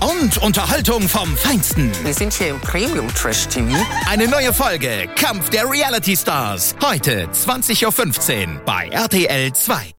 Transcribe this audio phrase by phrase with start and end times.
[0.00, 1.90] Und Unterhaltung vom Feinsten.
[2.04, 3.76] Wir sind hier im Premium Trash TV.
[4.08, 6.74] Eine neue Folge Kampf der Reality Stars.
[6.82, 9.94] Heute 20.15 Uhr bei RTL 2.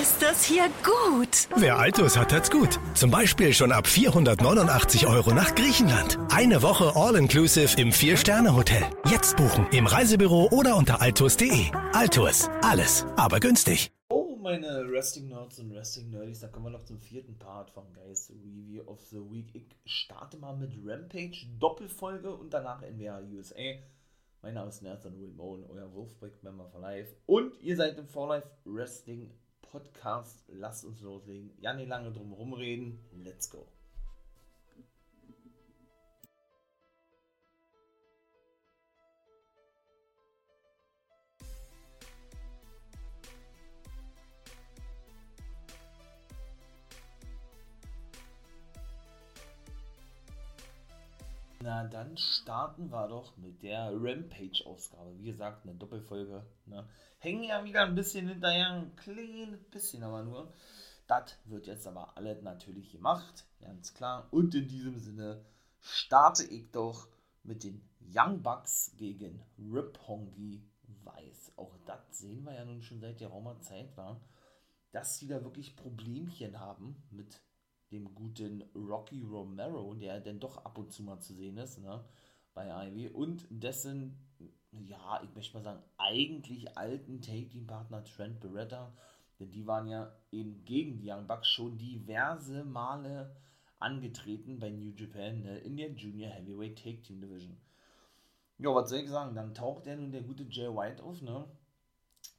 [0.00, 1.48] Ist das hier gut?
[1.56, 2.78] Wer Altus hat, hat's gut.
[2.94, 6.18] Zum Beispiel schon ab 489 Euro nach Griechenland.
[6.30, 8.84] Eine Woche All-Inclusive im Vier-Sterne-Hotel.
[9.10, 11.66] Jetzt buchen im Reisebüro oder unter altus.de.
[11.92, 12.48] Altus.
[12.62, 13.90] Alles, aber günstig.
[14.42, 18.30] Meine Wrestling Nerds und Wrestling Nerdies, da kommen wir noch zum vierten Part von Guys
[18.30, 19.52] Review of the Week.
[19.52, 23.74] Ich starte mal mit Rampage Doppelfolge und danach NWA USA.
[24.40, 27.14] Mein Name ist Nerds Will Moen, euer Wolfsburg-Member for Life.
[27.26, 30.42] Und ihr seid im For Life Wrestling Podcast.
[30.48, 31.50] Lasst uns loslegen.
[31.60, 32.98] Ja, nicht lange drum rumreden.
[33.22, 33.68] Let's go.
[51.70, 55.16] Na, dann starten wir doch mit der Rampage-Ausgabe.
[55.20, 56.44] Wie gesagt, eine Doppelfolge.
[56.66, 56.84] Ne?
[57.20, 60.52] Hängen ja wieder ein bisschen hinterher, ein kleines bisschen aber nur.
[61.06, 64.26] Das wird jetzt aber alles natürlich gemacht, ganz klar.
[64.32, 65.44] Und in diesem Sinne
[65.78, 67.06] starte ich doch
[67.44, 70.68] mit den Young Bucks gegen Rip Hongi
[71.04, 71.52] Weiß.
[71.54, 74.20] Auch das sehen wir ja nun schon seit geraumer Zeit, war,
[74.90, 77.40] dass sie da wirklich Problemchen haben mit
[77.90, 82.04] dem guten Rocky Romero, der denn doch ab und zu mal zu sehen ist, ne,
[82.54, 84.18] bei Ivy, und dessen,
[84.72, 88.92] ja, ich möchte mal sagen, eigentlich alten Take-Team-Partner Trent Beretta,
[89.38, 93.34] denn die waren ja eben gegen die Young Bucks schon diverse Male
[93.78, 97.56] angetreten bei New Japan, ne, in der Junior Heavyweight Take-Team Division.
[98.58, 101.48] Ja, was soll ich sagen, dann taucht der nun der gute Jay White auf, ne,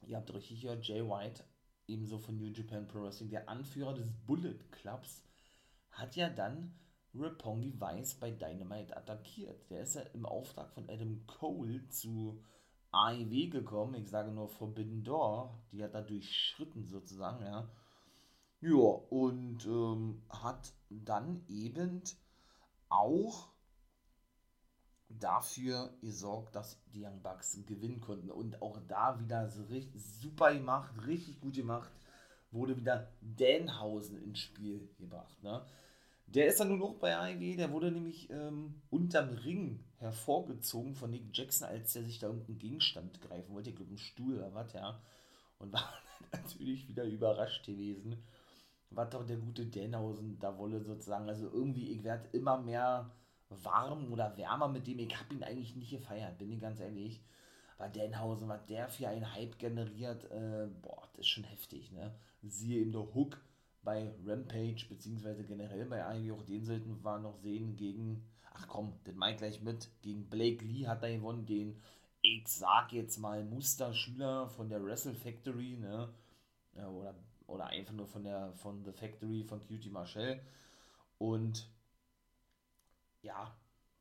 [0.06, 1.44] ihr habt richtig gehört, Jay White,
[1.88, 5.24] ebenso von New Japan Pro Wrestling, der Anführer des Bullet Clubs,
[5.92, 6.74] hat ja dann
[7.14, 9.70] Rapongi Weiß bei Dynamite attackiert.
[9.70, 12.42] Der ist ja im Auftrag von Adam Cole zu
[12.92, 13.94] AEW gekommen.
[13.94, 15.58] Ich sage nur Forbidden Door.
[15.72, 17.68] Die hat er durchschritten sozusagen, ja.
[18.60, 18.76] Ja,
[19.10, 22.02] und ähm, hat dann eben
[22.88, 23.48] auch
[25.08, 28.30] dafür gesorgt, dass die Young Bucks gewinnen konnten.
[28.30, 31.90] Und auch da wieder so richtig super gemacht, richtig gut gemacht,
[32.52, 35.42] wurde wieder Danhausen ins Spiel gebracht.
[35.42, 35.64] Ne?
[36.26, 41.10] Der ist dann nun auch bei AEW, der wurde nämlich ähm, unterm Ring hervorgezogen von
[41.10, 44.54] Nick Jackson, als der sich da irgendeinen Gegenstand greifen wollte, ich glaube, einen Stuhl oder
[44.54, 44.98] was, ja.
[45.58, 45.92] Und war
[46.32, 48.16] natürlich wieder überrascht gewesen,
[48.90, 51.28] was doch der gute Danhausen da wolle sozusagen.
[51.28, 53.10] Also irgendwie, ich werde immer mehr
[53.50, 54.98] warm oder wärmer mit dem.
[54.98, 57.20] Ich habe ihn eigentlich nicht gefeiert, bin ich ganz ehrlich.
[57.82, 62.14] Aber Danhausen, was der für einen Hype generiert, äh, boah, das ist schon heftig, ne?
[62.44, 63.40] Siehe eben der Hook
[63.82, 68.92] bei Rampage, beziehungsweise generell bei Ivy, auch den sollten wir noch sehen gegen, ach komm,
[69.04, 71.76] den mal gleich mit, gegen Blake Lee hat er gewonnen, den,
[72.20, 76.08] ich sag jetzt mal, Musterschüler von der Wrestle Factory, ne,
[76.76, 77.16] ja, oder,
[77.48, 80.40] oder einfach nur von der, von The Factory von Cutie Marshall
[81.18, 81.68] und
[83.22, 83.52] ja,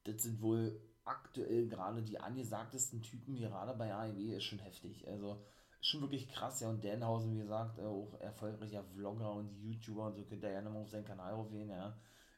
[0.04, 5.42] das sind wohl aktuell gerade die angesagtesten Typen gerade bei AEW, ist schon heftig, also
[5.82, 6.70] schon wirklich krass, ja.
[6.70, 10.62] Und Danhausen, wie gesagt, äh, auch erfolgreicher Vlogger und YouTuber und so könnt ihr ja
[10.62, 11.98] nochmal auf seinen Kanal aufgehen, ja.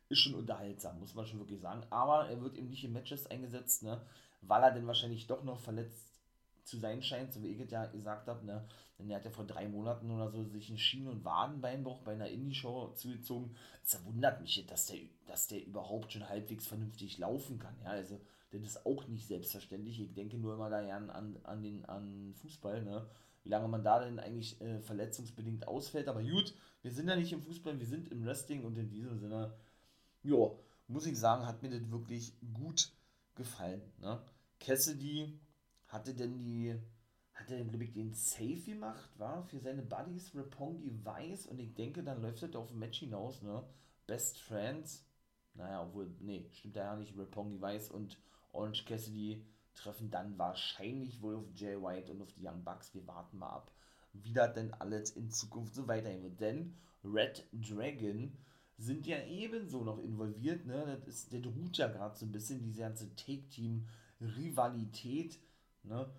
[0.10, 1.84] Ist schon unterhaltsam, muss man schon wirklich sagen.
[1.90, 4.02] Aber er wird eben nicht in Matches eingesetzt, ne,
[4.42, 6.10] weil er denn wahrscheinlich doch noch verletzt
[6.64, 8.66] zu sein scheint, so wie ich es ja gesagt habe, ne.
[8.98, 12.14] Denn er hat ja vor drei Monaten oder so sich einen Schienen- und Wadenbeinbruch bei
[12.14, 13.56] einer Indie-Show zugezogen.
[13.84, 17.90] Es wundert mich, dass der, dass der überhaupt schon halbwegs vernünftig laufen kann, ja.
[17.90, 18.22] Also,
[18.54, 20.00] das ist auch nicht selbstverständlich.
[20.00, 21.10] Ich denke nur immer da an,
[21.44, 23.06] an, den an Fußball, ne
[23.44, 26.08] wie lange man da denn eigentlich äh, verletzungsbedingt ausfällt.
[26.08, 29.20] Aber gut, wir sind ja nicht im Fußball, wir sind im Wrestling und in diesem
[29.20, 29.54] Sinne,
[30.24, 30.52] ja,
[30.88, 32.92] muss ich sagen, hat mir das wirklich gut
[33.36, 33.82] gefallen.
[34.00, 34.22] Ne?
[34.60, 35.40] Cassidy
[35.88, 36.76] hatte denn die,
[37.34, 41.74] hat denn, glaube ich, den Safe gemacht, war für seine Buddies Rapongi weiß und ich
[41.74, 43.64] denke, dann läuft das auf ein Match hinaus, ne?
[44.08, 45.06] Best Friends,
[45.54, 48.18] naja, obwohl, nee, stimmt ja nicht, Rapongi weiß und
[48.54, 52.94] Orange Cassidy treffen dann wahrscheinlich wohl auf Jay White und auf die Young Bucks.
[52.94, 53.72] Wir warten mal ab,
[54.14, 56.40] wie das denn alles in Zukunft so weitergehen wird.
[56.40, 58.32] Denn Red Dragon
[58.78, 60.66] sind ja ebenso noch involviert.
[60.66, 60.86] Ne?
[60.86, 65.40] Das ist, der ruht ja gerade so ein bisschen, diese ganze Take-Team-Rivalität.
[65.84, 66.10] Ne?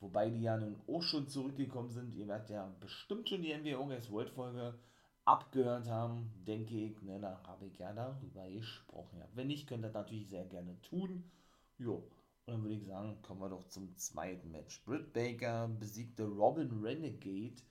[0.00, 2.14] Wobei die ja nun auch schon zurückgekommen sind.
[2.14, 4.78] Ihr werdet ja bestimmt schon die NBA Ogres World Folge
[5.24, 7.00] abgehört haben, denke ich.
[7.02, 7.18] Ne?
[7.20, 9.18] Da habe ich ja darüber gesprochen.
[9.18, 9.28] Ja.
[9.34, 11.30] Wenn nicht, könnt ihr das natürlich sehr gerne tun.
[11.78, 12.10] Jo.
[12.46, 14.82] Und dann würde ich sagen, kommen wir doch zum zweiten Match.
[14.84, 17.62] Britt Baker besiegte Robin Renegade.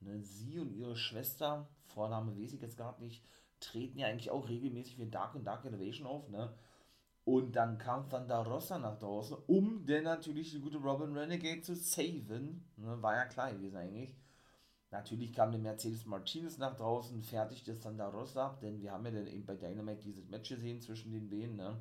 [0.00, 0.22] Ne?
[0.22, 3.22] Sie und ihre Schwester, Vorname weiß ich jetzt gerade nicht,
[3.60, 6.52] treten ja eigentlich auch regelmäßig für Dark und Dark Elevation auf, ne?
[7.24, 11.76] Und dann kam Thunder Rosa nach draußen, um denn natürlich die gute Robin Renegade zu
[11.76, 12.64] saven.
[12.76, 13.00] Ne?
[13.00, 14.16] War ja klar gewesen eigentlich.
[14.90, 19.12] Natürlich kam der Mercedes Martinez nach draußen, fertigte Thunder Rosa ab, denn wir haben ja
[19.12, 21.78] dann eben bei Dynamite dieses Match gesehen zwischen den beiden, ne?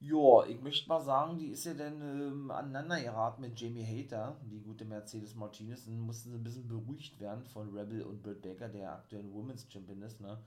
[0.00, 4.36] Ja, ich möchte mal sagen, die ist ja dann ähm, aneinander geraten mit Jamie Hater,
[4.44, 8.68] die gute Mercedes Martinez, und mussten ein bisschen beruhigt werden von Rebel und Britt Baker,
[8.68, 10.38] der aktuell Women's Champion ist, ne?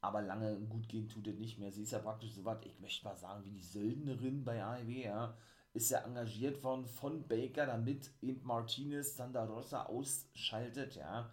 [0.00, 1.72] Aber lange gut gehen tut es nicht mehr.
[1.72, 5.04] Sie ist ja praktisch so was, ich möchte mal sagen, wie die Söldnerin bei AEW,
[5.04, 5.34] ja.
[5.74, 11.30] Ist ja engagiert worden von Baker, damit eben Martinez Santa Rosa ausschaltet, ja.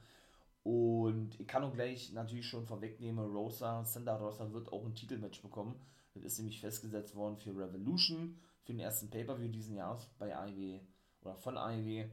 [0.63, 5.41] Und ich kann auch gleich natürlich schon vorwegnehmen, Rosa, Santa Rosa wird auch ein Titelmatch
[5.41, 5.75] bekommen
[6.21, 10.79] das ist nämlich festgesetzt worden für Revolution, für den ersten Pay-Per-View diesen Jahres bei AEW
[11.21, 12.09] oder von AEW.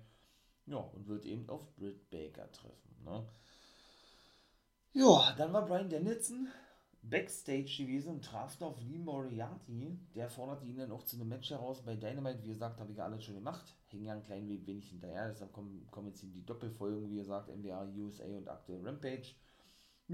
[0.66, 2.96] Ja, und wird eben auf Britt Baker treffen.
[3.04, 3.26] Ne?
[4.92, 6.48] Ja, dann war Brian Danielson
[7.02, 9.98] Backstage gewesen und traf auf Lee Moriarty.
[10.14, 12.44] Der forderte ihn dann auch zu einem Match heraus bei Dynamite.
[12.44, 13.74] Wie gesagt, habe ich ja alles schon gemacht.
[13.88, 15.28] Hing ja ein klein wenig hinterher.
[15.28, 19.34] Deshalb kommen, kommen jetzt die Doppelfolgen, wie gesagt, NBA, USA und aktuell Rampage.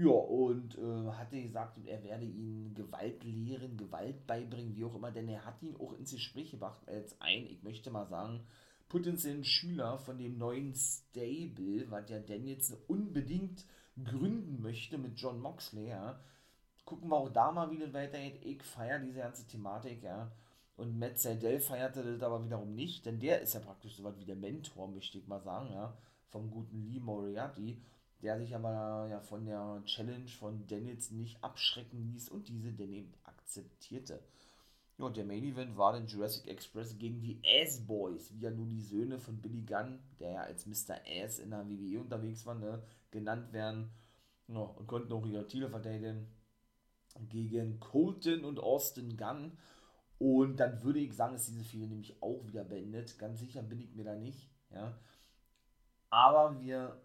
[0.01, 5.11] Ja, und äh, hatte gesagt, er werde ihn Gewalt lehren, Gewalt beibringen, wie auch immer,
[5.11, 8.39] denn er hat ihn auch ins Gespräch gebracht als ein, ich möchte mal sagen,
[8.87, 13.65] potenziellen Schüler von dem neuen Stable, was der Danielson unbedingt
[14.01, 16.17] gründen möchte mit John Moxley, ja.
[16.85, 18.39] Gucken wir auch da mal, wie das weitergeht.
[18.41, 20.31] Ich feiere diese ganze Thematik, ja.
[20.77, 24.17] Und Matt Seidel feierte das aber wiederum nicht, denn der ist ja praktisch so was
[24.17, 25.97] wie der Mentor, möchte ich mal sagen, ja,
[26.29, 27.81] vom guten Lee Moriarty
[28.21, 32.91] der sich aber ja von der Challenge von Daniels nicht abschrecken ließ und diese dann
[32.91, 34.21] eben akzeptierte.
[34.97, 38.51] Ja, und der Main Event war dann Jurassic Express gegen die Ass Boys, wie ja
[38.51, 40.99] nun die Söhne von Billy Gunn, der ja als Mr.
[41.23, 43.91] Ass in der WWE unterwegs war, ne, genannt werden.
[44.47, 46.27] Ja, und konnten auch ihre Titel verteidigen
[47.29, 49.57] gegen Colton und Austin Gunn.
[50.17, 53.17] Und dann würde ich sagen, ist diese Fehde nämlich auch wieder beendet.
[53.17, 54.49] Ganz sicher bin ich mir da nicht.
[54.71, 54.97] Ja.
[56.09, 56.99] Aber wir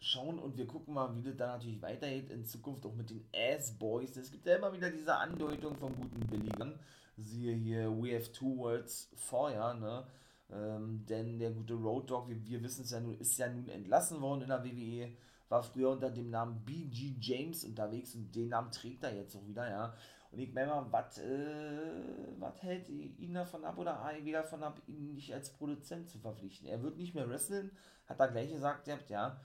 [0.00, 3.24] schauen und wir gucken mal, wie das dann natürlich weitergeht in Zukunft auch mit den
[3.34, 4.16] Ass-Boys.
[4.16, 6.78] Es gibt ja immer wieder diese Andeutung von guten Billigern.
[7.16, 10.06] Siehe hier We Have Two Words vorher, ne?
[10.52, 13.68] Ähm, denn der gute Road Dog, wir, wir wissen es ja nun, ist ja nun
[13.68, 15.10] entlassen worden in der WWE,
[15.48, 19.46] war früher unter dem Namen BG James unterwegs und den Namen trägt er jetzt auch
[19.46, 19.94] wieder, ja.
[20.30, 25.14] Und ich meine mal, was äh, hält ihn davon ab oder AEW davon ab, ihn
[25.14, 26.68] nicht als Produzent zu verpflichten?
[26.68, 27.70] Er wird nicht mehr wresteln,
[28.06, 29.40] hat er gleich gesagt, ja.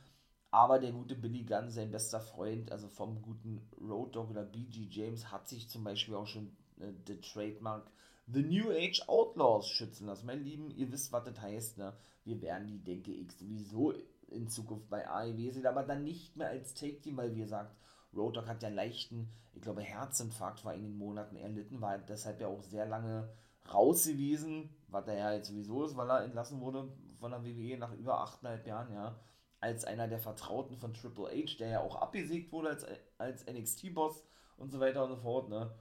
[0.51, 4.87] Aber der gute Billy Gunn, sein bester Freund, also vom guten Road Dog oder BG
[4.89, 6.51] James, hat sich zum Beispiel auch schon
[6.81, 7.89] äh, der Trademark
[8.27, 10.25] The New Age Outlaws schützen lassen.
[10.25, 11.93] Mein Lieben, ihr wisst, was das heißt, ne?
[12.25, 13.93] Wir werden die, denke ich, sowieso
[14.27, 17.73] in Zukunft bei AEW sehen, aber dann nicht mehr als Take-Team, weil, wie gesagt,
[18.13, 21.97] Road Dog hat ja einen leichten, ich glaube, Herzinfarkt war in den Monaten erlitten, war
[21.97, 23.29] deshalb ja auch sehr lange
[23.73, 27.77] raus gewesen, was er ja jetzt sowieso ist, weil er entlassen wurde von der WWE
[27.77, 29.17] nach über 8,5 Jahren, ja
[29.61, 32.85] als einer der Vertrauten von Triple H, der ja auch abgesiegt wurde als,
[33.19, 34.25] als NXT-Boss
[34.57, 35.71] und so weiter und so fort, ne?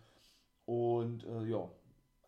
[0.67, 1.69] Und äh, ja,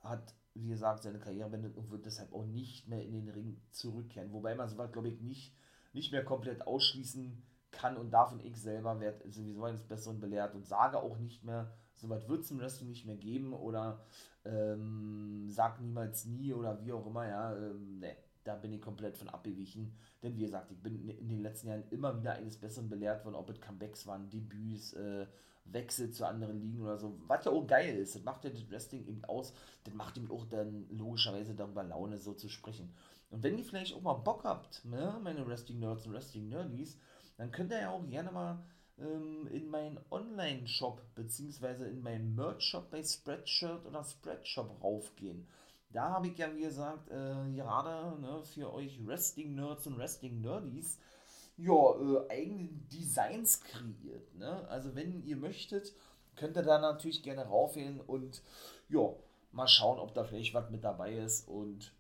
[0.03, 3.61] hat, wie gesagt, seine Karriere beendet und wird deshalb auch nicht mehr in den Ring
[3.71, 4.33] zurückkehren.
[4.33, 5.55] Wobei man sowas, glaube ich, nicht,
[5.93, 10.55] nicht mehr komplett ausschließen kann und darf und ich selber werde sowieso eines Besseren belehrt
[10.55, 14.05] und sage auch nicht mehr, sowas wird es im Wrestling nicht mehr geben oder
[14.45, 19.17] ähm, sag niemals nie oder wie auch immer, ja, ähm, ne da bin ich komplett
[19.17, 19.97] von abgewichen.
[20.23, 23.37] Denn wie gesagt, ich bin in den letzten Jahren immer wieder eines Besseren belehrt worden,
[23.37, 25.27] ob es Comebacks waren, Debüts, äh,
[25.65, 27.21] Wechsel zu anderen Ligen oder so.
[27.27, 30.31] Was ja auch geil ist, das macht ja das Wrestling eben aus, das macht ihm
[30.31, 32.93] auch dann logischerweise darüber Laune, so zu sprechen.
[33.31, 36.99] Und wenn ihr vielleicht auch mal Bock habt, ne, meine Wrestling-Nerds und Wrestling-Nerdies,
[37.37, 38.65] dann könnt ihr ja auch gerne mal
[38.99, 45.47] ähm, in meinen Online-Shop beziehungsweise in meinen Merch-Shop bei Spreadshirt oder Spreadshop raufgehen
[45.93, 50.99] da habe ich ja, wie gesagt, äh, gerade ne, für euch Wrestling-Nerds und Wrestling-Nerdies
[51.57, 54.35] ja, äh, eigene Designs kreiert.
[54.35, 54.67] Ne?
[54.69, 55.93] Also wenn ihr möchtet,
[56.37, 58.43] könnt ihr da natürlich gerne raufgehen und
[58.89, 59.15] ja,
[59.53, 61.93] mal schauen, ob da vielleicht was mit dabei ist und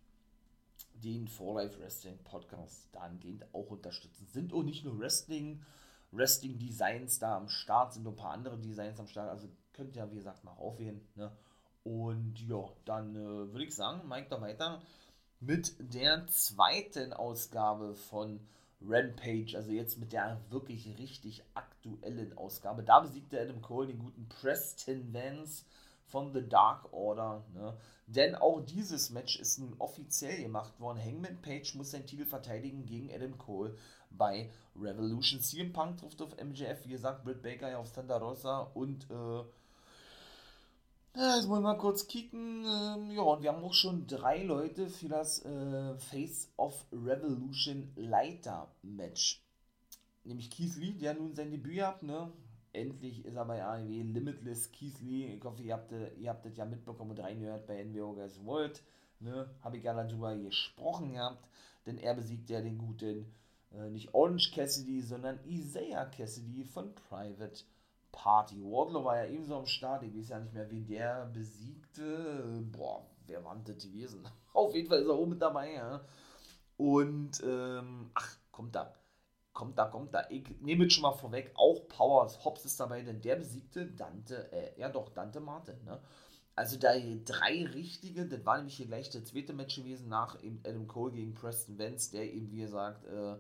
[0.94, 4.26] den For Life Wrestling Podcast dahingehend auch unterstützen.
[4.26, 5.60] Sind auch nicht nur Wrestling
[6.12, 9.96] Wrestling Designs da am Start, sind noch ein paar andere Designs am Start, also könnt
[9.96, 11.00] ihr, wie gesagt, mal aufwählen.
[11.14, 11.32] Ne?
[11.84, 14.80] Und ja, dann äh, würde ich sagen, Mike da weiter
[15.40, 18.40] mit der zweiten Ausgabe von
[18.80, 22.82] Rampage, also jetzt mit der wirklich richtig aktuellen Ausgabe.
[22.82, 25.64] Da besiegte Adam Cole den guten Preston Vance
[26.06, 27.44] von The Dark Order.
[27.54, 27.76] Ne?
[28.06, 31.02] Denn auch dieses Match ist nun offiziell gemacht worden.
[31.02, 33.76] Hangman Page muss seinen Titel verteidigen gegen Adam Cole
[34.10, 35.40] bei Revolution.
[35.40, 39.44] CM Punk trifft auf MJF, wie gesagt, Britt Baker auf Santa Rosa und äh,
[41.14, 42.64] jetzt wollen wir mal kurz kicken.
[42.64, 47.92] Ähm, ja, und wir haben auch schon drei Leute für das äh, Face of Revolution
[47.96, 49.42] Leiter Match.
[50.24, 52.32] Nämlich Keith Lee, der nun sein Debüt hat, ne?
[52.72, 55.34] Endlich ist er bei AEW Limitless Keith Lee.
[55.34, 58.82] Ich hoffe, ihr habt, ihr habt das ja mitbekommen und reingehört bei NWO Guys World.
[59.20, 59.50] Ne?
[59.60, 61.46] Habe ich ja darüber gesprochen gehabt,
[61.86, 63.26] denn er besiegt ja den guten,
[63.72, 67.64] äh, nicht Orange Cassidy, sondern Isaiah Cassidy von Private
[68.12, 68.62] Party.
[68.62, 70.02] Wardlow war ja ebenso am Start.
[70.04, 72.62] Ich weiß ja nicht mehr, wen der besiegte.
[72.70, 74.28] Boah, wer war das gewesen?
[74.52, 76.04] Auf jeden Fall ist er oben dabei, ja.
[76.76, 78.94] Und, ähm, ach, kommt da.
[79.52, 80.26] Kommt da, kommt da.
[80.30, 84.50] Ich nehme jetzt schon mal vorweg, auch Powers Hobbs ist dabei, denn der besiegte Dante,
[84.52, 86.00] äh, ja doch, Dante Martin, ne?
[86.54, 86.92] Also da
[87.24, 91.32] drei richtige, das war nämlich hier gleich der zweite Match gewesen nach Adam Cole gegen
[91.32, 93.36] Preston Vance, der eben, wie gesagt, äh,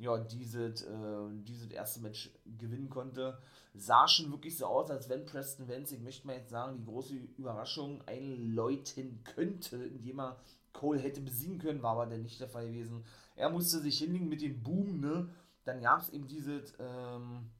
[0.00, 3.38] ja, dieses, äh, dieses erste Match gewinnen konnte.
[3.74, 7.14] Sah schon wirklich so aus, als wenn Preston ich möchte mal jetzt sagen, die große
[7.36, 10.40] Überraschung einläuten könnte, indem er
[10.72, 13.04] Cole hätte besiegen können, war aber dann nicht der Fall gewesen.
[13.36, 15.28] Er musste sich hinlegen mit dem Boom, ne?
[15.64, 17.50] Dann gab es eben dieses, ähm,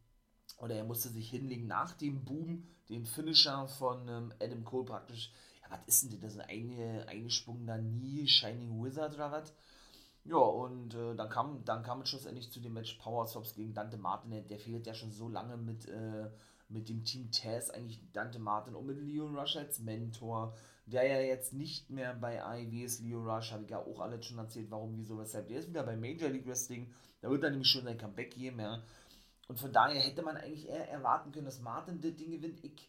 [0.59, 5.31] oder er musste sich hinlegen nach dem Boom, den Finisher von ähm, Adam Cole praktisch.
[5.63, 6.39] Ja, was ist denn das?
[6.39, 9.53] Eine, eingesprungener nie Shining Wizard oder was?
[10.25, 13.75] Ja, und äh, dann, kam, dann kam es schlussendlich zu dem Match Power Stops gegen
[13.75, 14.47] Dante Martin.
[14.49, 16.31] Der fehlt ja schon so lange mit, äh,
[16.69, 20.55] mit dem Team Taz, eigentlich Dante Martin und mit Leon Rush als Mentor,
[20.87, 23.01] der ja jetzt nicht mehr bei AEW ist.
[23.01, 25.49] Leon Rush habe ich ja auch alles schon erzählt, warum, wieso, weshalb.
[25.49, 26.93] Der ist wieder bei Major League Wrestling.
[27.23, 28.83] Da wird er nämlich schon sein Comeback geben, ja.
[29.49, 32.63] Und von daher hätte man eigentlich eher erwarten können, dass Martin das Ding gewinnt.
[32.63, 32.89] Ich,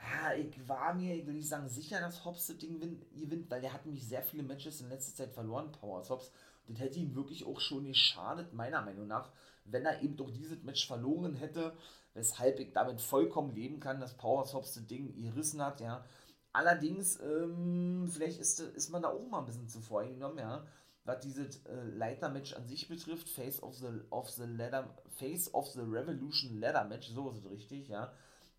[0.00, 3.60] ja, ich war mir, ich will nicht sagen, sicher, dass Hobbs das Ding gewinnt, weil
[3.60, 6.32] der hat nämlich sehr viele Matches in letzter Zeit verloren, Power Hobbs.
[6.68, 9.32] Das hätte ihm wirklich auch schon geschadet, meiner Meinung nach,
[9.64, 11.72] wenn er eben doch dieses Match verloren hätte,
[12.14, 16.04] weshalb ich damit vollkommen leben kann, dass Power Hobbs das Ding gerissen hat, ja.
[16.52, 20.66] Allerdings, ähm, vielleicht ist, ist man da auch mal ein bisschen zu vorgenommen, ja
[21.08, 25.66] was dieses äh, Leitermatch an sich betrifft, Face of the, of the Ladder, Face of
[25.68, 28.12] the Revolution Ladder Match, so ist es richtig, ja.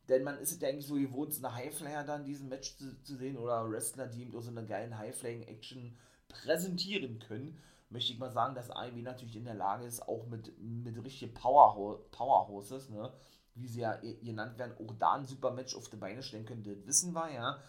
[0.09, 2.75] Denn man ist es ja eigentlich so gewohnt, so eine Highflyer da in diesem Match
[2.75, 5.95] zu, zu sehen oder Wrestler, die eben so eine geilen Highflying-Action
[6.27, 7.59] präsentieren können.
[7.89, 11.33] Möchte ich mal sagen, dass AEW natürlich in der Lage ist, auch mit, mit richtigen
[11.33, 13.11] Power, Powerhouses, ne,
[13.55, 16.63] wie sie ja genannt werden, auch da ein super Match auf die Beine stellen können.
[16.63, 17.59] Das wissen wir, ja.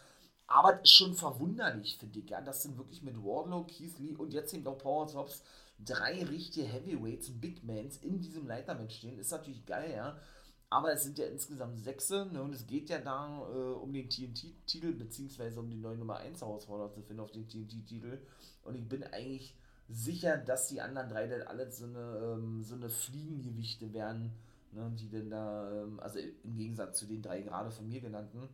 [0.47, 4.15] Aber es ist schon verwunderlich, finde ich, ja, dass dann wirklich mit Wardlow, Keith Lee
[4.15, 5.43] und jetzt eben auch Power Tops
[5.85, 9.19] drei richtige Heavyweights, Big Mans in diesem Leitermatch stehen.
[9.19, 10.19] Ist natürlich geil, ja.
[10.69, 14.09] Aber es sind ja insgesamt sechs ne, und es geht ja da äh, um den
[14.09, 18.21] TNT-Titel, beziehungsweise um die neue Nummer 1 Herausforderer zu finden auf den TNT-Titel.
[18.63, 19.57] Und ich bin eigentlich
[19.91, 24.33] sicher, dass die anderen drei dann alle so eine, ähm, so eine Fliegengewichte werden,
[24.73, 28.49] ne, die denn da, ähm, also im Gegensatz zu den drei gerade von mir genannten,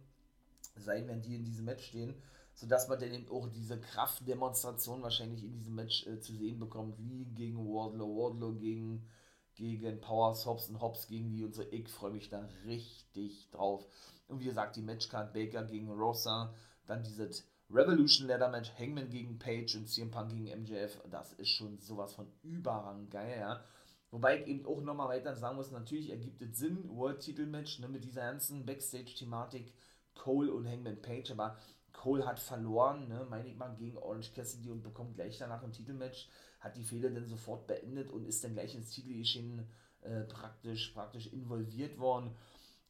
[0.76, 2.14] sein, wenn die in diesem Match stehen,
[2.54, 6.98] sodass man dann eben auch diese Kraftdemonstration wahrscheinlich in diesem Match äh, zu sehen bekommt,
[6.98, 9.06] wie gegen Wardlow, Wardlow gegen,
[9.54, 11.62] gegen Powers, Hobbs und Hobbs gegen die und so.
[11.70, 13.86] Ich freue mich da richtig drauf.
[14.28, 16.54] Und wie gesagt, die Matchcard Baker gegen Rosa,
[16.86, 21.48] dann dieses Revolution Ladder Match, Hangman gegen Page und CM Punk gegen MJF, das ist
[21.48, 23.64] schon sowas von überrang geil, ja.
[24.12, 27.80] Wobei ich eben auch nochmal weiter sagen muss, natürlich ergibt es Sinn, World Titel Match,
[27.80, 29.72] ne, mit dieser ganzen Backstage-Thematik,
[30.14, 31.58] Cole und Hangman Page, aber
[31.92, 35.72] Cole hat verloren, ne, meine ich mal, gegen Orange Cassidy und bekommt gleich danach ein
[35.72, 36.28] Titelmatch,
[36.60, 39.66] hat die Fehler dann sofort beendet und ist dann gleich ins Titelgeschehen
[40.02, 42.30] äh, praktisch, praktisch involviert worden.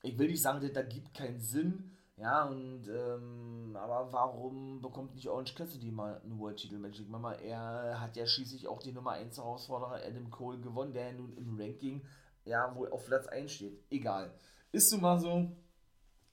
[0.03, 5.29] Ich will nicht sagen, da gibt keinen Sinn, ja, und, ähm, aber warum bekommt nicht
[5.29, 7.01] Orange Cassidy mal ein World Titelmatch?
[7.01, 11.13] Ich meine er hat ja schließlich auch die Nummer 1 Herausforderer Adam Cole gewonnen, der
[11.13, 12.07] nun im Ranking
[12.45, 13.85] ja wohl auf Platz 1 steht.
[13.91, 14.33] Egal.
[14.73, 15.51] Ist nun mal so,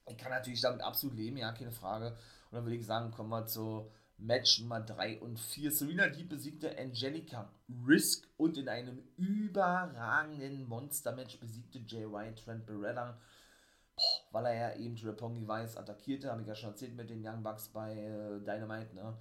[0.08, 2.16] ich kann natürlich damit absolut leben, ja, keine Frage.
[2.50, 5.72] Und dann würde ich sagen, kommen wir zu Match Nummer 3 und 4.
[5.72, 7.52] Serena Deep besiegte Angelica
[7.86, 13.18] Risk und in einem überragenden Monster-Match besiegte White Trent Beretta,
[14.34, 17.44] weil er ja eben Rapongi Weiß attackierte, habe ich ja schon erzählt mit den Young
[17.44, 19.16] Bucks bei äh, Dynamite, ne?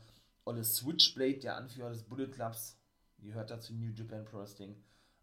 [0.45, 2.81] Das Switchblade, der Anführer des Bullet Clubs,
[3.19, 4.75] gehört dazu New Japan Pro Wrestling,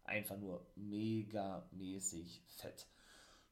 [0.04, 2.86] einfach nur mega-mäßig fett.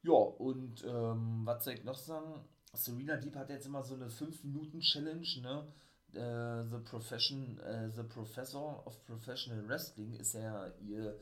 [0.01, 2.41] Ja, und ähm, was soll ich noch sagen?
[2.73, 5.67] Serena Deep hat jetzt immer so eine 5-Minuten-Challenge, ne?
[6.13, 11.19] Äh, the, Profession, äh, the Professor of Professional Wrestling ist ja ihr,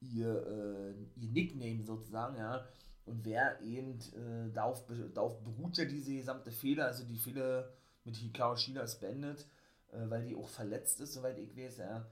[0.00, 2.66] ihr, äh, ihr Nickname sozusagen, ja.
[3.06, 7.70] Und wer eben, äh, darauf, darauf beruht ja diese gesamte Fehler, also die Fehler
[8.04, 9.46] mit Hikaru Shida ist beendet,
[9.92, 12.06] äh, weil die auch verletzt ist, soweit ich weiß, ja.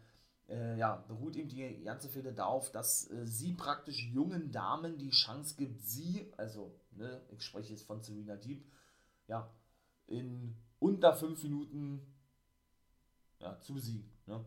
[0.49, 5.11] Äh, ja, beruht eben die ganze Fehler darauf, dass äh, sie praktisch jungen Damen die
[5.11, 8.67] Chance gibt, sie, also, ne, ich spreche jetzt von Serena Deep,
[9.29, 9.51] ja,
[10.09, 12.03] in unter fünf Minuten
[13.39, 14.11] ja, zu besiegen.
[14.27, 14.45] Ne?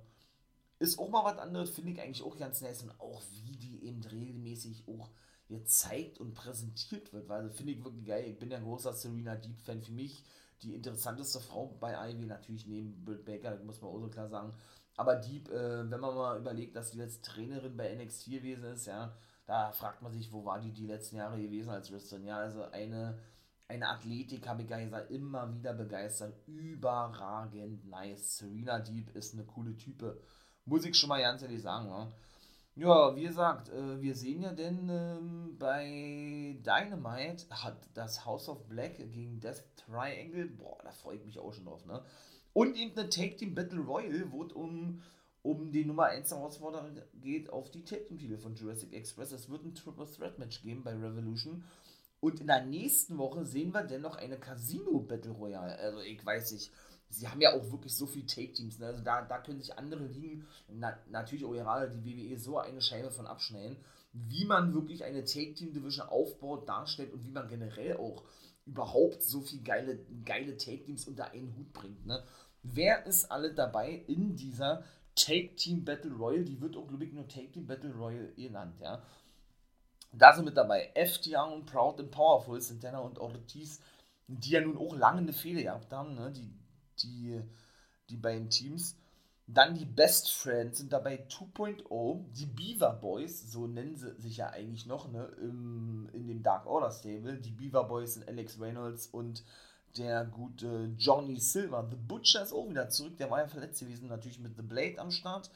[0.79, 3.85] Ist auch mal was anderes, finde ich eigentlich auch ganz nice und auch wie die
[3.85, 5.09] eben regelmäßig auch
[5.47, 8.25] gezeigt und präsentiert wird, weil finde ich wirklich geil.
[8.27, 10.23] Ich bin ja ein großer Serena Deep Fan für mich.
[10.61, 14.53] Die interessanteste Frau bei Ivy, natürlich neben Britt Baker, muss man auch so klar sagen.
[14.97, 18.87] Aber Deep, äh, wenn man mal überlegt, dass die jetzt Trainerin bei NXT gewesen ist,
[18.87, 19.13] ja,
[19.45, 22.25] da fragt man sich, wo war die die letzten Jahre gewesen als Wrestlerin?
[22.25, 23.19] Ja, also eine,
[23.67, 26.33] eine Athletik, habe ich gar gesagt, immer wieder begeistert.
[26.47, 28.37] Überragend nice.
[28.37, 30.19] Serena Deep ist eine coole Type.
[30.65, 32.11] Muss ich schon mal ganz ehrlich sagen, ja.
[32.77, 38.67] Ja, wie gesagt, äh, wir sehen ja denn ähm, bei Dynamite hat das House of
[38.67, 42.03] Black gegen Death Triangle, boah, da freue ich mich auch schon drauf, ne?
[42.51, 45.01] Und eben eine Take Team Battle Royal, wo es um,
[45.41, 46.91] um die Nummer 1 Herausforderer
[47.21, 49.31] geht auf die Take Team Titel von Jurassic Express.
[49.31, 51.63] Es wird ein Triple Threat Match geben bei Revolution.
[52.19, 55.77] Und in der nächsten Woche sehen wir dennoch eine Casino Battle Royale.
[55.77, 56.71] Also ich weiß nicht,
[57.09, 58.79] sie haben ja auch wirklich so viele Take-Teams.
[58.79, 58.87] Ne?
[58.87, 62.81] Also da, da können sich andere Ligen, na, natürlich auch gerade die WWE, so eine
[62.81, 63.77] Scheibe von abschneiden,
[64.13, 68.23] wie man wirklich eine Take-Team-Division aufbaut, darstellt und wie man generell auch
[68.65, 72.05] überhaupt so viele geile, geile Take-Teams unter einen Hut bringt.
[72.05, 72.23] Ne?
[72.63, 74.83] Wer ist alle dabei in dieser
[75.15, 76.45] Take-Team Battle Royale?
[76.45, 79.03] Die wird auch, glaube ich, nur Take-Team Battle Royale genannt, ja.
[80.11, 83.81] Da sind mit dabei FTR und Proud and Powerful, Santana und Ortiz,
[84.27, 86.31] die ja nun auch lange eine Fehler gehabt haben, ne?
[86.31, 86.49] die
[87.03, 87.41] die,
[88.09, 88.95] die beiden Teams.
[89.47, 94.49] Dann die Best Friends sind dabei 2.0, die Beaver Boys, so nennen sie sich ja
[94.49, 97.37] eigentlich noch, ne, im, in dem Dark Order Stable.
[97.37, 99.43] Die Beaver Boys sind Alex Reynolds und
[99.97, 101.87] der gute Johnny Silver.
[101.89, 104.99] The Butcher ist auch wieder zurück, der war ja verletzt gewesen, natürlich mit The Blade
[104.99, 105.51] am Start.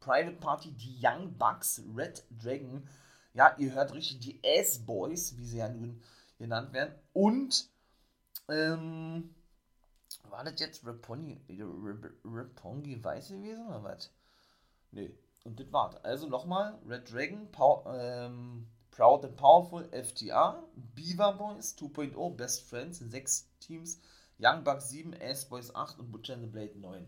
[0.00, 2.88] Private Party, die Young Bucks, Red Dragon,
[3.34, 6.00] ja, ihr hört richtig, die S-Boys, wie sie ja nun
[6.38, 6.94] genannt werden.
[7.12, 7.68] Und,
[8.48, 9.30] ähm,
[10.30, 11.40] war das jetzt Rapongi,
[12.24, 14.10] Rapongi weiß gewesen oder was?
[14.92, 15.10] Nee.
[15.44, 15.96] Und das war's.
[16.04, 20.62] Also nochmal: Red Dragon, Pow ähm, Proud and Powerful, FTR,
[20.96, 24.00] Beaver Boys 2.0, Best Friends in 6 Teams,
[24.38, 27.06] Young Bucks 7, Ass Boys 8 und Butcher and the Blade 9.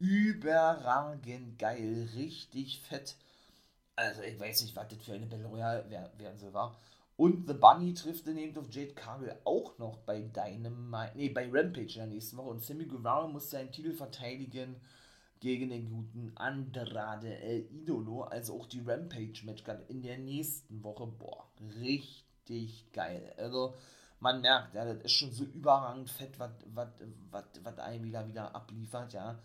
[0.00, 3.16] Überragend geil, richtig fett.
[3.96, 5.88] Also, ich weiß nicht, was das für eine Battle Royale
[6.18, 6.76] werden soll, war.
[7.16, 11.94] Und The Bunny trifft den auf Jade Cargill auch noch bei Dynamite, nee, bei Rampage
[11.94, 12.50] in der nächsten Woche.
[12.50, 14.76] Und Sammy Guevara muss seinen Titel verteidigen
[15.38, 18.22] gegen den guten Andrade El Idolo.
[18.22, 21.06] Also auch die Rampage-Match in der nächsten Woche.
[21.06, 21.46] Boah,
[21.80, 23.32] richtig geil.
[23.36, 23.74] Also
[24.18, 29.38] man merkt, ja, das ist schon so überragend fett, was ein wieder wieder abliefert, ja.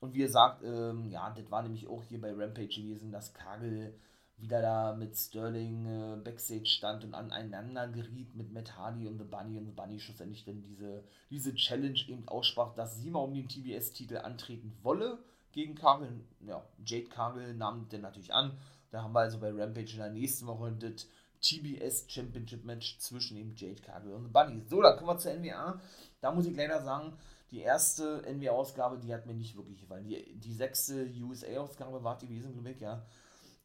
[0.00, 3.98] Und wie gesagt, ähm, ja, das war nämlich auch hier bei Rampage gewesen, dass Kagel
[4.40, 9.24] wieder da mit Sterling äh, Backstage stand und aneinander geriet mit Matt Hardy und The
[9.24, 13.34] Bunny und The Bunny schlussendlich dann diese, diese Challenge eben aussprach, dass sie mal um
[13.34, 15.18] den TBS-Titel antreten wolle
[15.52, 16.20] gegen Cargill.
[16.46, 18.56] Ja, Jade Cargill nahm den natürlich an.
[18.90, 21.08] Da haben wir also bei Rampage in der nächsten Woche das
[21.40, 24.62] TBS Championship Match zwischen eben Jade Cargill und The Bunny.
[24.68, 25.80] So, dann kommen wir zur NWA.
[26.20, 27.12] Da muss ich leider sagen,
[27.50, 30.04] die erste NWA-Ausgabe, die hat mir nicht wirklich gefallen.
[30.04, 33.04] Die, die sechste USA-Ausgabe war die Wesen, glaube ja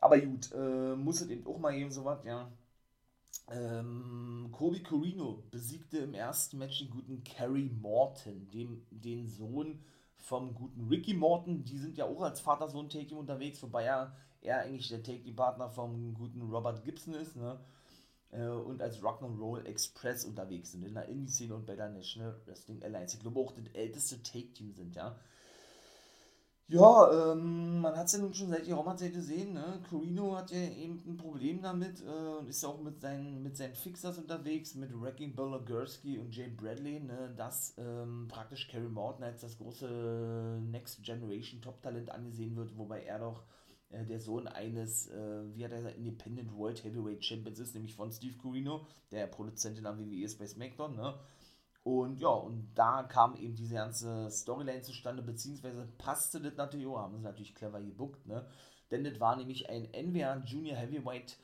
[0.03, 2.51] aber gut, äh, muss es eben auch mal geben, sowas, ja.
[3.49, 9.79] Ähm, Kobe Corino besiegte im ersten Match den guten Kerry Morton, dem, den Sohn
[10.17, 11.63] vom guten Ricky Morton.
[11.63, 16.41] Die sind ja auch als Vater-Sohn-Take-Team unterwegs, wobei er, er eigentlich der Take-Team-Partner vom guten
[16.41, 17.59] Robert Gibson ist, ne?
[18.31, 22.83] Äh, und als Rock'n'Roll Express unterwegs sind in der Indie-Szene und bei der National Wrestling
[22.83, 23.15] Alliance.
[23.15, 25.15] Ich glaube auch das älteste Take-Team sind, ja.
[26.69, 29.81] Ja, ähm, man hat es ja nun schon seit geraumer Zeit gesehen, ne?
[29.89, 33.57] Corino hat ja eben ein Problem damit äh, und ist ja auch mit seinen, mit
[33.57, 37.33] seinen Fixers unterwegs, mit Wrecking Bella Gursky und Jay Bradley, ne?
[37.35, 43.19] dass ähm, praktisch Kerry Morton als das große Next Generation Top-Talent angesehen wird, wobei er
[43.19, 43.43] doch
[43.89, 47.93] äh, der Sohn eines, äh, wie hat er gesagt, Independent World Heavyweight Champions ist, nämlich
[47.93, 51.13] von Steve Corino, der Produzent in der WWE ist bei SmackDown, ne?
[51.83, 56.97] Und ja, und da kam eben diese ganze Storyline zustande, beziehungsweise passte das natürlich auch,
[56.97, 58.45] haben sie natürlich clever gebuckt, ne?
[58.89, 61.37] denn das war nämlich ein NWA Junior Heavyweight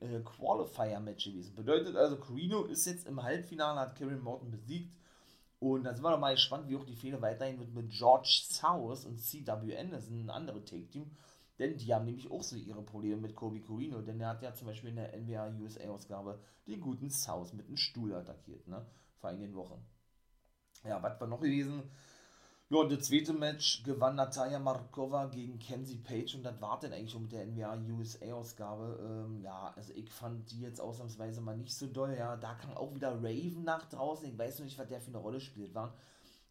[0.00, 1.54] äh, Qualifier-Match gewesen.
[1.54, 4.94] Bedeutet also, Corino ist jetzt im Halbfinale, hat Karen Morton besiegt.
[5.60, 8.42] Und da sind wir doch mal gespannt, wie auch die Fehler weiterhin wird mit George
[8.48, 11.10] South und das ist ein anderes Take-Team.
[11.58, 14.54] Denn die haben nämlich auch so ihre Probleme mit Kobe Corino, denn er hat ja
[14.54, 18.86] zum Beispiel in der NWA USA-Ausgabe den guten South mit einem Stuhl attackiert, ne?
[19.20, 19.84] Vor einigen Wochen.
[20.84, 21.82] Ja, was war noch gewesen?
[22.70, 27.12] Ja, das zweite Match gewann Natalia Markova gegen Kenzie Page und das war dann eigentlich
[27.12, 29.24] schon mit der NWA USA-Ausgabe.
[29.26, 32.14] Ähm, ja, also ich fand die jetzt ausnahmsweise mal nicht so doll.
[32.14, 34.28] Ja, da kam auch wieder Raven nach draußen.
[34.28, 35.94] Ich weiß noch nicht, was der für eine Rolle spielt war.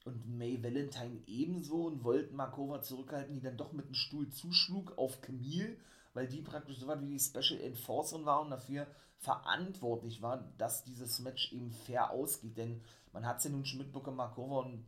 [0.06, 4.98] Und May Valentine ebenso und wollten Markova zurückhalten, die dann doch mit dem Stuhl zuschlug
[4.98, 5.78] auf Camille,
[6.18, 8.88] weil die praktisch so was wie die Special Enforcerin war und dafür
[9.20, 12.58] verantwortlich war, dass dieses Match eben fair ausgeht.
[12.58, 12.82] Denn
[13.14, 14.84] man hat es ja nun schon mitbekommen, Markova und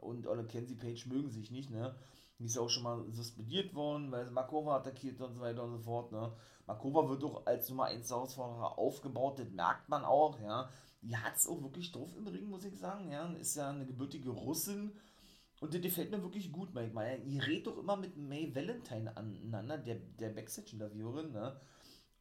[0.00, 1.94] und Olle Kenzie Page mögen sich nicht, ne?
[2.38, 5.78] Die ist auch schon mal suspendiert worden, weil Markova attackiert und so weiter und so
[5.78, 6.32] fort, ne?
[6.66, 10.68] Markova wird doch als Nummer 1 Herausforderer aufgebaut, das merkt man auch, ja.
[11.02, 13.26] Die hat es auch wirklich drauf im Ring, muss ich sagen, ja.
[13.34, 14.92] Ist ja eine gebürtige Russin
[15.60, 17.18] und das gefällt mir wirklich gut, Meyer.
[17.24, 21.60] Ihr redet doch immer mit May Valentine aneinander, der, der Backstage-Interviewerin, ne?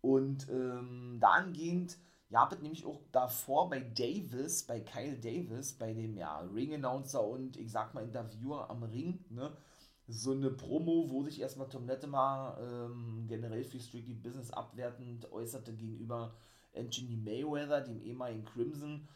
[0.02, 1.98] Und ähm, dahingehend
[2.30, 7.56] Ihr habt nämlich auch davor bei Davis, bei Kyle Davis, bei dem ja, Ring-Announcer und
[7.56, 9.56] ich sag mal Interviewer am Ring, ne,
[10.10, 15.74] so eine Promo, wo sich erstmal Tom Latimer ähm, generell für Strictly Business abwertend äußerte
[15.74, 16.34] gegenüber
[16.76, 19.08] Anthony Mayweather, dem ehemaligen Crimson,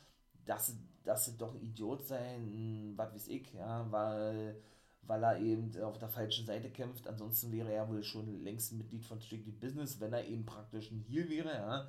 [0.45, 4.55] dass, dass sie doch ein Idiot sein, was weiß ich, ja, weil,
[5.03, 7.07] weil er eben auf der falschen Seite kämpft.
[7.07, 11.05] Ansonsten wäre er wohl schon längst Mitglied von Strictly Business, wenn er eben praktisch ein
[11.07, 11.87] Heal wäre, ja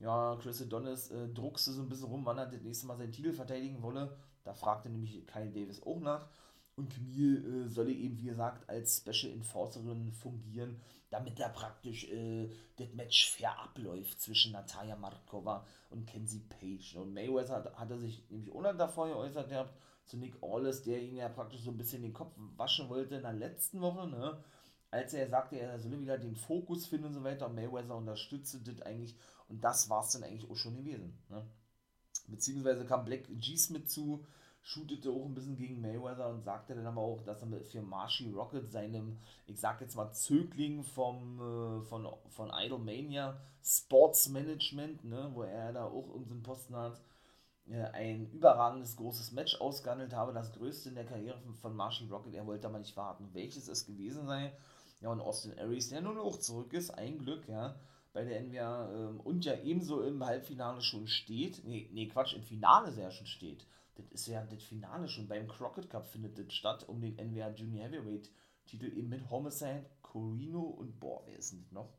[0.00, 3.12] ja, Chris Adonis äh, druckste so ein bisschen rum, wann er das nächste Mal seinen
[3.12, 4.16] Titel verteidigen wolle.
[4.44, 6.26] Da fragte nämlich Kyle Davis auch nach.
[6.76, 10.80] Und Camille äh, solle eben, wie gesagt, als Special Enforcerin fungieren,
[11.10, 16.96] damit da praktisch äh, das Match fair abläuft zwischen Natalia Markova und Kenzie Page.
[16.96, 19.74] Und Mayweather hat, hat er sich nämlich ohne davor geäußert gehabt
[20.06, 23.22] zu Nick Aldis, der ihn ja praktisch so ein bisschen den Kopf waschen wollte in
[23.22, 24.42] der letzten Woche, ne?
[24.90, 27.46] als er sagte, er solle wieder den Fokus finden und so weiter.
[27.46, 29.16] Und Mayweather unterstützte das eigentlich
[29.48, 31.18] und das war es dann eigentlich auch schon gewesen.
[31.28, 31.44] Ne?
[32.28, 33.56] Beziehungsweise kam Black G.
[33.56, 34.24] Smith zu,
[34.62, 38.30] shootete auch ein bisschen gegen Mayweather und sagte dann aber auch, dass er für Marshy
[38.30, 45.30] Rocket, seinem, ich sag jetzt mal, Zögling vom, äh, von, von Idolmania Sports Management, ne,
[45.32, 47.00] wo er da auch irgendeinen Posten hat,
[47.68, 52.06] äh, ein überragendes großes Match ausgehandelt habe, das größte in der Karriere von, von Marshy
[52.08, 52.34] Rocket.
[52.34, 54.52] Er wollte aber nicht warten, welches es gewesen sei.
[55.00, 57.74] Ja, und Austin Aries, der nun auch zurück ist, ein Glück, ja
[58.12, 61.64] bei der NWA ähm, und ja ebenso im Halbfinale schon steht.
[61.64, 63.66] Nee, nee, Quatsch, im Finale sehr schon steht.
[64.00, 65.28] Das ist ja das Finale schon.
[65.28, 68.30] Beim Crockett Cup findet das statt, um den NWA Junior Heavyweight
[68.66, 71.92] Titel eben mit Homicide, Corino und boah, wer ist denn das noch?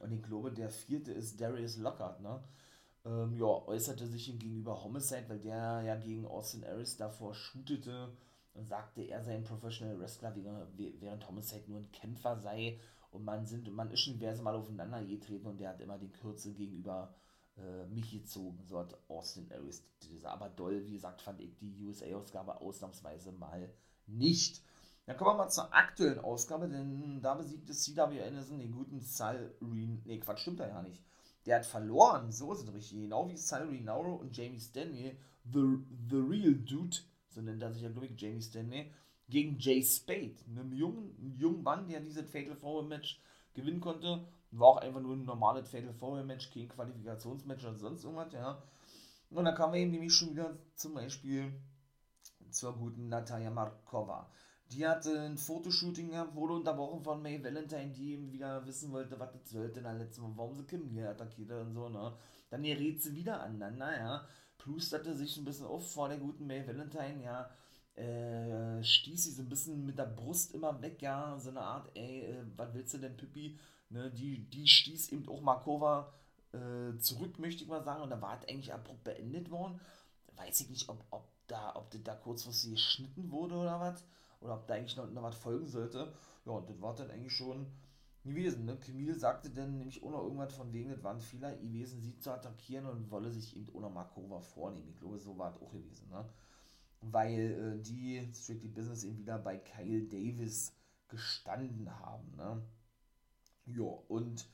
[0.00, 2.42] Und ich glaube, der vierte ist Darius Lockhart, ne?
[3.04, 8.12] Ähm, ja, äußerte sich ihm gegenüber Homicide, weil der ja gegen Austin Aries davor shootete
[8.54, 10.34] und sagte, er sei ein Professional Wrestler,
[10.76, 12.78] während Homicide nur ein Kämpfer sei
[13.10, 16.12] und man, sind, man ist schon diverse Mal aufeinander getreten und der hat immer den
[16.12, 17.14] Kürzel gegenüber
[17.58, 19.84] äh, mich gezogen, so hat Austin Aries.
[20.24, 23.72] Aber doll, wie gesagt, fand ich die USA-Ausgabe ausnahmsweise mal
[24.06, 24.62] nicht.
[25.06, 29.54] Dann kommen wir mal zur aktuellen Ausgabe, denn da besiegte CW Anderson den guten Sal
[29.62, 30.02] Reen.
[30.04, 31.02] Nee, Quatsch, stimmt da ja nicht.
[31.46, 33.00] Der hat verloren, so ist es richtig.
[33.00, 35.16] Genau wie Sal Rinauro und Jamie Stanley,
[35.50, 35.78] the,
[36.10, 36.98] the Real Dude,
[37.30, 38.92] so nennt er sich ja, glaube ich, Jamie Stanley,
[39.28, 43.20] gegen Jay Spade, einem jungen, jungen Mann, der dieses Fatal Four Match
[43.54, 44.26] gewinnen konnte.
[44.50, 48.62] War auch einfach nur ein normales Fatal Four Match, kein Qualifikationsmatch oder sonst irgendwas, ja.
[49.30, 51.52] Und dann kamen wir eben nämlich schon wieder zum Beispiel
[52.50, 54.30] zur guten Natalia Markova.
[54.72, 59.18] Die hatte ein Fotoshooting gehabt, wurde unterbrochen von May Valentine, die eben wieder wissen wollte,
[59.18, 62.14] was das sollte in der letzten Woche, warum sie Kim hier attackiert und so, ne.
[62.50, 64.26] Dann gerät sie wieder aneinander, ja.
[64.56, 67.50] Plusterte sich ein bisschen auf vor der guten May Valentine, ja
[67.98, 71.90] äh, stieß sie so ein bisschen mit der Brust immer weg, ja, so eine Art,
[71.94, 73.58] ey, äh, was willst du denn, Pippi?
[73.90, 76.12] Ne, die, die stieß eben auch Markova
[76.52, 79.80] äh, zurück, möchte ich mal sagen, und da war es eigentlich abrupt beendet worden.
[80.36, 84.04] Weiß ich nicht, ob, ob da, ob das da kurzfristig geschnitten wurde oder was,
[84.40, 86.12] oder ob da eigentlich noch, noch was folgen sollte.
[86.44, 87.66] Ja, und das war dann eigentlich schon
[88.24, 88.76] gewesen, ne?
[88.76, 92.30] Camille sagte dann nämlich noch irgendwas von wegen, das war ein Fehler gewesen, sie zu
[92.30, 94.90] attackieren und wolle sich eben ohne Markova vornehmen.
[94.90, 96.24] Ich glaube, so war es auch gewesen, ne?
[97.00, 100.72] weil äh, die Strictly Business eben wieder bei Kyle Davis
[101.08, 102.36] gestanden haben.
[102.36, 102.62] Ne?
[103.76, 104.46] Ja, und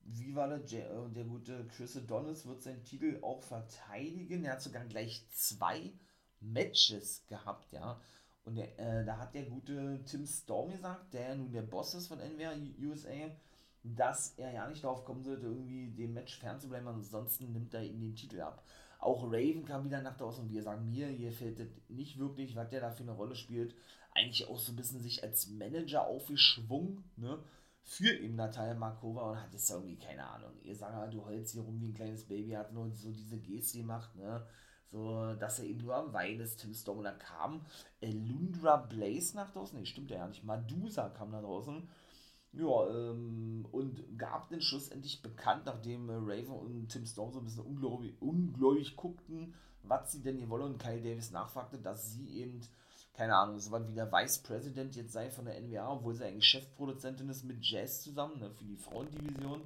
[0.00, 4.44] wie war der, äh, der gute Chris Adonis wird seinen Titel auch verteidigen.
[4.44, 5.92] Er hat sogar gleich zwei
[6.40, 8.00] Matches gehabt, ja.
[8.44, 12.08] Und der, äh, da hat der gute Tim Storm gesagt, der nun der Boss ist
[12.08, 13.30] von NWA USA,
[13.82, 18.00] dass er ja nicht darauf kommen sollte, irgendwie dem Match fernzubleiben, ansonsten nimmt er ihm
[18.00, 18.62] den Titel ab.
[18.98, 22.56] Auch Raven kam wieder nach draußen und wir sagen, mir hier fällt das nicht wirklich,
[22.56, 23.74] was der da für eine Rolle spielt.
[24.12, 27.38] Eigentlich auch so ein bisschen sich als Manager aufgeschwungen, ne?
[27.86, 31.62] Für eben Natalia Markova und hat jetzt irgendwie, keine Ahnung, ihr sagt du holst hier
[31.62, 34.46] rum wie ein kleines Baby, hat nur so diese Geste gemacht, ne?
[34.90, 37.66] So, dass er eben nur am Wein ist, Tim Storm, und da kam
[38.00, 41.88] Lundra Blaze nach draußen, nee, stimmt ja nicht, Madusa kam nach draußen.
[42.52, 47.44] Ja, ähm, und gab den schlussendlich bekannt, nachdem äh, Raven und Tim Storm so ein
[47.44, 50.62] bisschen ungläubig, ungläubig guckten, was sie denn hier wollen.
[50.62, 52.60] Und Kyle Davis nachfragte, dass sie eben,
[53.14, 56.24] keine Ahnung, so was wie der Vice President jetzt sei von der NWA, obwohl sie
[56.24, 59.62] eigentlich Chefproduzentin ist mit Jazz zusammen, ne, für die Frauendivision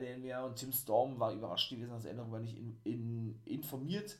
[0.00, 4.16] der NWA und Tim Storm war überrascht gewesen, dass er darüber nicht in, in, informiert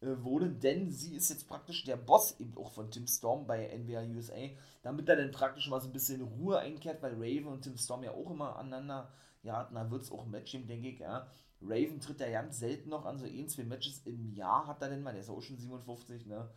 [0.00, 3.74] äh, wurde, denn sie ist jetzt praktisch der Boss eben auch von Tim Storm bei
[3.76, 4.50] NBA USA,
[4.82, 8.02] damit er dann praktisch mal so ein bisschen Ruhe einkehrt, weil Raven und Tim Storm
[8.02, 9.10] ja auch immer aneinander,
[9.42, 11.26] ja, da wird es auch ein Match denke ich, ja.
[11.62, 14.90] Raven tritt ja ganz selten noch an so ein, zwei Matches im Jahr, hat er
[14.90, 16.50] denn mal, der ist auch schon 57, ne.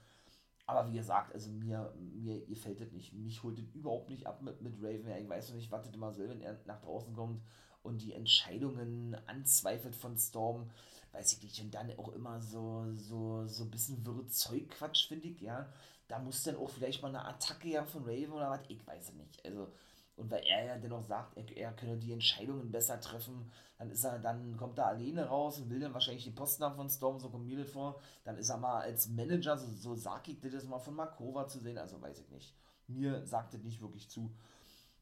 [0.69, 3.13] Aber wie gesagt, also mir, mir gefällt das nicht.
[3.13, 5.07] Mich holt das überhaupt nicht ab mit, mit Raven.
[5.17, 7.41] Ich weiß noch nicht, das immer soll, wenn er nach draußen kommt
[7.81, 10.69] und die Entscheidungen anzweifelt von Storm
[11.11, 15.27] weiß ich nicht, und dann auch immer so, so, so ein bisschen wirre Zeugquatsch, finde
[15.27, 15.67] ich, ja.
[16.07, 19.09] Da muss dann auch vielleicht mal eine Attacke ja von Raven oder was, ich weiß
[19.09, 19.45] es nicht.
[19.45, 19.71] Also,
[20.19, 24.03] und weil er ja dennoch sagt, er, er könne die Entscheidungen besser treffen, dann ist
[24.03, 27.19] er, dann kommt er alleine raus und will dann wahrscheinlich die Posten haben von Storm,
[27.19, 27.99] so kommt mir das vor.
[28.25, 31.59] Dann ist er mal als Manager, so, so sag ich das mal von Markova zu
[31.59, 32.53] sehen, also weiß ich nicht.
[32.87, 34.31] Mir sagt das nicht wirklich zu.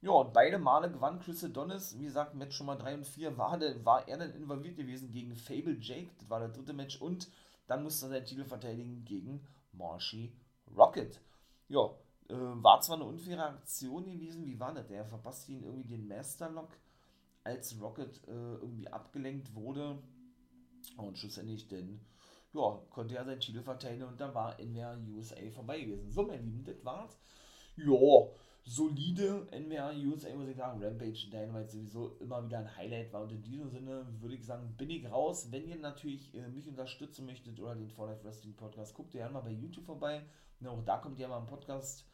[0.01, 1.97] Ja, und beide Male gewann Chris Adonis.
[1.97, 5.35] Wie gesagt, Match schon mal 3 und 4 war, war er dann involviert gewesen gegen
[5.35, 6.11] Fable Jake.
[6.19, 7.01] Das war der dritte Match.
[7.01, 7.29] Und
[7.65, 10.31] dann musste er seinen Titel verteidigen gegen Marshy
[10.75, 11.19] Rocket.
[11.67, 11.89] Ja,
[12.29, 14.45] äh, war zwar eine unfaire Aktion gewesen.
[14.45, 14.87] Wie war das?
[14.87, 16.77] Der verpasste ihn irgendwie den Masterlock,
[17.43, 20.01] als Rocket äh, irgendwie abgelenkt wurde.
[20.97, 21.99] Und schlussendlich denn,
[22.53, 26.11] ja, konnte er seinen Titel verteidigen und dann war der USA vorbei gewesen.
[26.11, 27.19] So, mein Lieben, das war's.
[27.75, 28.27] Ja,
[28.65, 30.83] solide NWA USA, muss ich sagen.
[30.83, 33.23] Rampage Dynamite sowieso immer wieder ein Highlight war.
[33.23, 35.51] Und in diesem Sinne würde ich sagen, bin ich raus.
[35.51, 39.21] Wenn ihr natürlich äh, mich unterstützen möchtet oder den For Life Wrestling Podcast, guckt ihr
[39.21, 40.23] gerne mal bei YouTube vorbei.
[40.59, 42.05] Und auch da kommt ihr mal im Podcast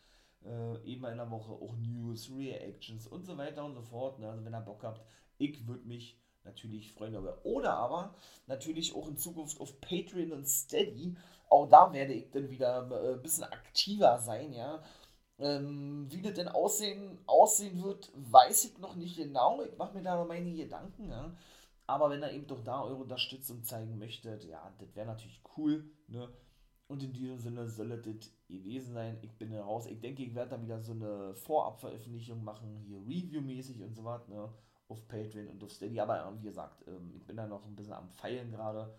[0.46, 4.20] äh, eben in der Woche auch News, Reactions und so weiter und so fort.
[4.20, 4.30] Ne?
[4.30, 5.02] Also wenn ihr Bock habt,
[5.38, 7.46] ich würde mich natürlich freuen darüber.
[7.46, 8.16] Oder aber
[8.48, 11.16] natürlich auch in Zukunft auf Patreon und Steady.
[11.50, 14.84] Auch da werde ich dann wieder äh, ein bisschen aktiver sein, ja
[15.40, 19.62] ähm, wie das denn aussehen, aussehen wird, weiß ich noch nicht genau.
[19.64, 21.10] Ich mache mir da noch meine Gedanken.
[21.10, 21.36] Ja.
[21.86, 25.86] Aber wenn ihr eben doch da eure Unterstützung zeigen möchtet, ja, das wäre natürlich cool.
[26.08, 26.30] Ne?
[26.94, 29.18] Und in diesem Sinne soll das gewesen sein.
[29.24, 29.88] Ich bin raus.
[29.88, 34.28] Ich denke, ich werde da wieder so eine Vorabveröffentlichung machen, hier Review-mäßig und so was,
[34.28, 34.48] ne?
[34.90, 36.00] Auf Patreon und auf Steady.
[36.00, 38.94] Aber wie gesagt, ähm, ich bin da noch ein bisschen am Feilen gerade.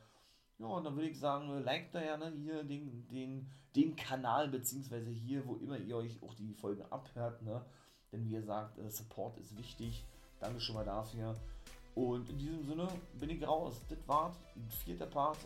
[0.59, 5.11] Ja, und dann würde ich sagen, liked da gerne hier den, den, den Kanal, beziehungsweise
[5.11, 7.65] hier, wo immer ihr euch auch die Folgen abhört, ne?
[8.11, 10.05] Denn wie ihr sagt, äh, Support ist wichtig.
[10.41, 11.37] Danke schon mal dafür.
[11.95, 12.89] Und in diesem Sinne
[13.21, 13.81] bin ich raus.
[13.89, 15.39] Das war ein vierter Part.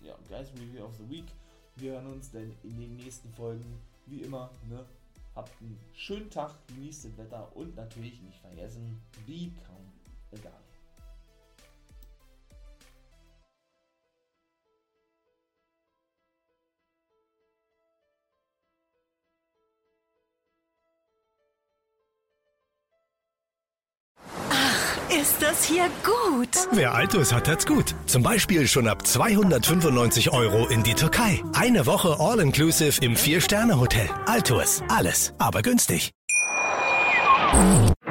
[0.00, 1.26] Ja, Guys Review of the Week.
[1.76, 3.80] Wir hören uns dann in den nächsten Folgen.
[4.06, 4.84] Wie immer, ne?
[5.34, 9.90] Habt einen schönen Tag, genießt das Wetter und natürlich nicht vergessen, become
[10.32, 10.63] a guy.
[25.34, 26.48] Ist das hier gut?
[26.70, 27.96] Wer Altus hat, hat's gut.
[28.06, 31.42] Zum Beispiel schon ab 295 Euro in die Türkei.
[31.54, 34.08] Eine Woche All-Inclusive im Vier-Sterne-Hotel.
[34.26, 34.84] Altus.
[34.88, 36.12] Alles, aber günstig.